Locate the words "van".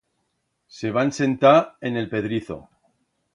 0.95-1.11